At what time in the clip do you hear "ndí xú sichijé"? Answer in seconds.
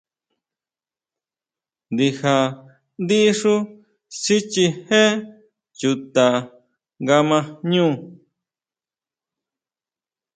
3.03-5.01